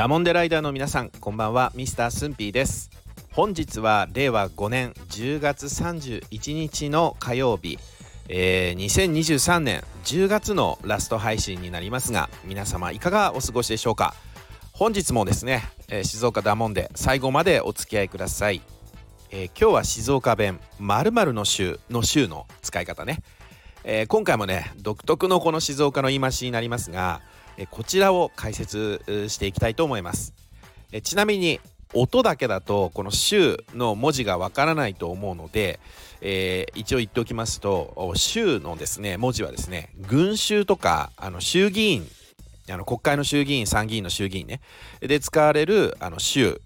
[0.00, 1.72] ダモンデライダーの皆さんこんばんは。
[1.74, 2.88] ミスタースンピーです。
[3.32, 7.78] 本日は令和5年10月31日の火曜日、
[8.30, 14.14] えー、2023年10月のラスト配信になりますが皆様いかがお過ごしでしょうか？
[14.72, 18.62] 本日もですね、えー、静岡ダモンで最後までお付き合いください、
[19.30, 23.18] えー、今日は静岡弁〇〇の週の週の使い方ね、
[23.84, 27.20] えー、今回もね独特のこの静岡の言い回しになりますが
[27.70, 30.34] こちらを解説していきたいと思います
[31.02, 31.60] ちなみに
[31.92, 35.80] 音だけだとこの「州」の文字がわからないと思うので、
[36.20, 42.06] えー、一応言っておきますと「州」のですね文字はですね群衆とかあの衆議院
[42.70, 44.60] あの国会の衆議院参議院の衆議院ね
[45.00, 46.60] で使われる「あの州」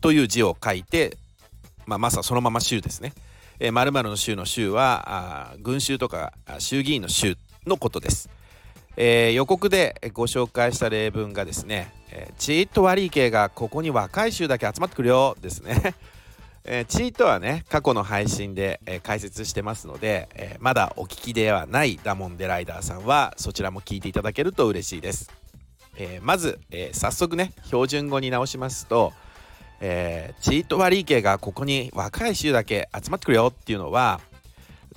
[0.00, 1.16] という字を書いて、
[1.86, 3.12] まあ、まさそのまま「州」ですね。
[3.60, 8.28] えー、〇〇の州の州はあ群衆とか衆議院の州のことです。
[8.96, 15.94] えー、予告でご紹介した例文がですね、えー、チート悪い系がここに若い衆だけ集まってくるよですね、
[16.64, 25.28] えー、チートはね過去の配信で、えー、解説してますので、えー、まだお聞きではないダモンデライダーさんはそちらも聞いていただけると嬉しいです、
[25.96, 29.12] えー、まず、えー、早速ね標準語に直しますと、
[29.80, 34.20] えー、チート悪い系がここに若い衆だけ集まってくるよっていうのは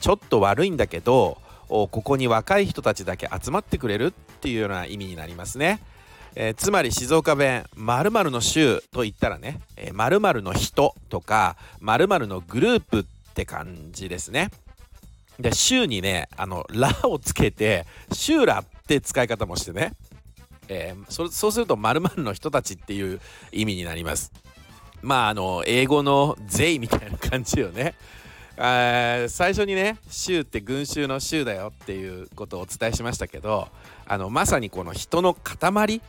[0.00, 1.38] ちょっと悪いんだけど
[1.68, 5.80] ここに若い人たちだけ集まってくれるっていうような意味になりますね。
[6.38, 9.60] えー、つまり静岡弁〇〇の州と言ったらね
[9.92, 14.50] 〇〇の人とか〇〇のグループって感じですね。
[15.40, 19.92] で州にねあの「ら」をつけて「州ら」って使い方もしてね、
[20.68, 23.20] えー、そそうすると〇〇の人たちっていう
[23.52, 24.30] 意味になります。
[25.02, 27.94] まああの英語の「税」みたいな感じよね。
[28.56, 33.68] 最初にね州って群衆の州だよっていうことをお伝えしましたけど
[34.06, 36.00] あのまさにこの人の塊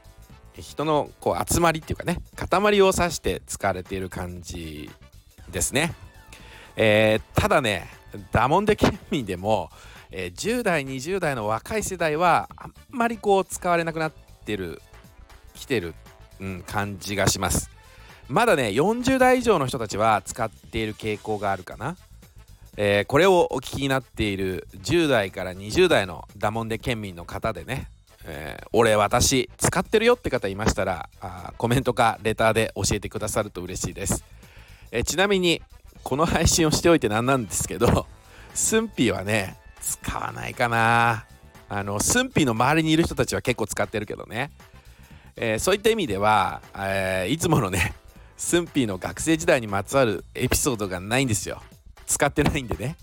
[0.62, 4.90] 人のこう集まりっていうかね塊を指して使われている感じ
[5.52, 5.94] ですね、
[6.78, 7.88] えー、ただね
[8.32, 9.70] ダモンデ県民でも、
[10.10, 14.14] えー、10代20代の若い世代はあんまりこう使われなくなっ
[14.46, 14.82] てる
[15.54, 15.94] 来てる、
[16.40, 17.70] うん、感じがします。
[18.30, 21.98] まだね40代以上の人たちは使っている傾向があるかな。
[22.78, 27.90] えー、これをお聞きになっている10代から20代のダモンデ県民の方でね、
[28.24, 34.24] えー、俺私使ってるよって方いましたらあコメントかレターで教えてくださると嬉しいです、
[34.92, 35.62] えー、ちなみに
[36.04, 38.06] この配信をしておいて何なんですけど
[38.54, 41.26] スンピーはね使わないかな。
[41.70, 44.52] あのスンピーの周りにいる人たちは結構使ってるけどね、
[45.36, 47.94] えー、そういった意味では、え、いつものね
[48.38, 51.62] スンピーの学生時代にまつわるエピソードがないんですよ。
[52.08, 52.96] 使ってないんでね、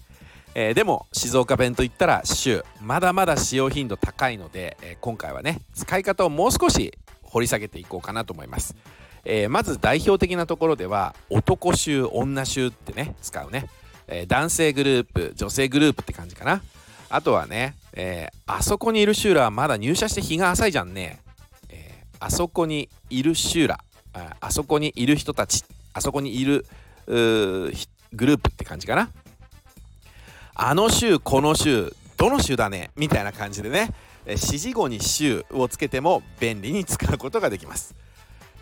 [0.54, 2.64] えー、でも静岡弁といったら週。
[2.80, 6.92] まだまだ使用頻度高いので、えー、今回はね使い方をもう少し
[7.22, 8.76] 掘り下げていこうかなと思います、
[9.24, 13.68] えー、まず代表的なところでは男衆女衆ってね使うね、
[14.06, 16.62] え男性グループ女性グループって感じかな。
[17.10, 21.20] あとはね、えあそこにいるシューラはまだ入社して日が浅いじゃんね、
[21.68, 23.78] えあそこにいるシューラ
[24.40, 26.66] あそこにいる人たちあそこにいる
[28.14, 29.10] グループって感じかな。
[30.54, 33.92] あの週この週どの週だねみたいな感じでね
[34.26, 37.94] 指示語に週をつけても便利に使うことができます、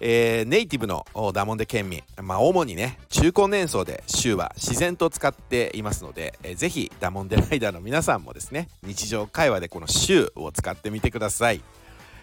[0.00, 1.04] えー、ネイティブの
[1.34, 11.60] ダモンデ県民、まあ、主にね中高年層で週は自然と使っていますので、えー、ぜひダモンデライダーの皆さんもですね日常会話でこの週を使ってみてください、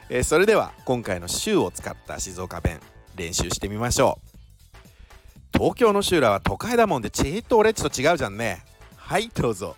[0.09, 2.79] えー、それでは今回の週を使った静岡弁
[3.15, 4.28] 練習してみましょう。
[5.59, 8.63] 東京の修羅は都会だもんでちっと俺っちと違うじゃんね。
[8.95, 9.75] はいどうぞ。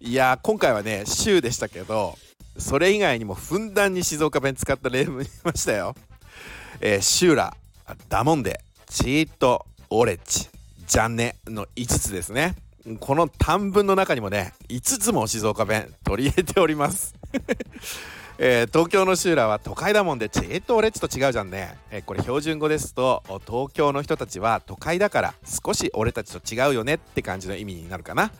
[0.00, 2.16] いや今回はね州でしたけど
[2.56, 5.94] それ以外にもふんだんに静岡弁使った例文見ましたよ。
[6.80, 7.54] えー、シューラ
[8.08, 10.48] ダモンデチーッとオレッチ
[10.86, 12.54] ジャンネの5つですね。
[13.00, 17.14] この短文の中にもね5つも静岡弁取り入れております。
[18.42, 28.32] えー、東京のシューラは都会だもんでちーっと俺っちと違うじゃんね、えー、これ標準語ですと東京の人たちは都会だから少し俺たちと違うよねって感じの意味になるかな、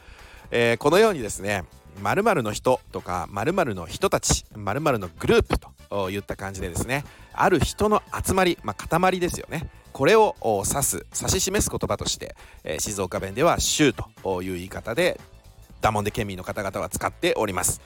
[0.50, 1.64] えー、このようにですね
[2.00, 5.58] 〇〇の人とか〇〇の人たち〇〇のグループ
[5.90, 7.04] といった感じでですね
[7.34, 9.68] ある人の集まり、まあ、塊ですよね。
[9.92, 10.34] これを
[10.66, 13.92] 指す指し示す言葉として、えー、静岡弁では「州」
[14.24, 15.20] という言い方で
[15.82, 17.82] ダモンデ県民の方々は使っております。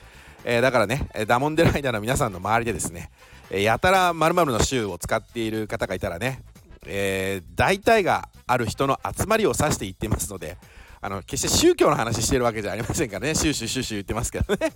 [0.47, 3.09] えー、だからねダモンデライダーの皆さんの周りでですね
[3.51, 6.41] やたら〇〇の州を使っている方がいたらね、
[6.85, 10.57] えー、大体がある人の集まりを指して言ってますので
[11.01, 14.71] あの決して宗教の話してるわけじゃありませんからねシューシューシューシュー言ってますけどね、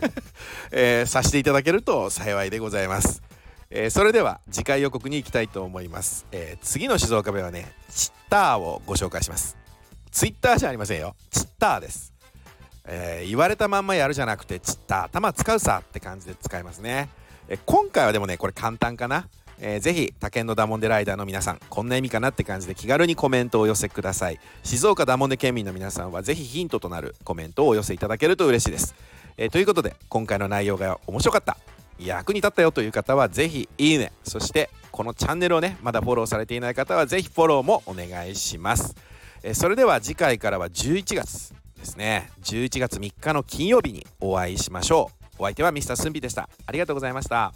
[0.72, 3.22] えー、させていただけると幸いでございます、
[3.68, 9.60] えー、それでは次回予告に行きたいと思います、えー、次の静岡弁はねチッターをご紹介します。
[10.10, 11.14] ツイッターじゃありませんよ。
[11.30, 12.09] チッターです。
[12.84, 17.08] えー、言われたまんまやるじゃなくてちった頭使うさって感じで使いますね、
[17.48, 19.28] えー、今回はでもねこれ簡単かな。
[19.62, 24.40] えー、ぜひ他県のダモンデライダーの皆さんこんな意味かなって感じで気軽にコメントをお寄せください。
[24.62, 28.94] 静岡ダモンデ県民の皆さんはぜひヒントとなるコメントをお寄せいただけると嬉しいです、
[29.36, 31.58] えー、ということで今回の内容が面白かった。
[31.98, 34.12] 役に立ったよという方はぜひいいね。
[34.24, 38.96] そしてこのチャンネルをねまだフォローされていない方はぜひフォローもお願いします、
[39.42, 42.30] え、それでは次回からは11月ですね。
[42.42, 45.42] 11月3日の金曜日にお会いしましょう。
[45.42, 46.48] お相手はミスタースンビでした。
[46.66, 47.52] ありがとうございました。